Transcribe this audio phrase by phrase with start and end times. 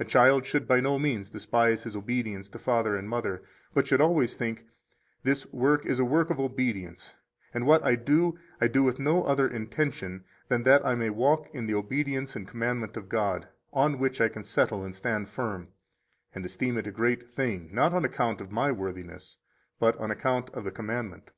[0.00, 4.00] A child should by no means despise his obedience to father and mother, but should
[4.00, 4.64] always think:
[5.22, 7.14] This work is a work of obedience,
[7.54, 11.46] and what I do I do with no other intention than that I may walk
[11.54, 15.68] in the obedience and commandment of God, on which I can settle and stand firm,
[16.34, 19.36] and esteem it a great thing, not on account of my worthiness,
[19.78, 21.30] but on account of the commandment.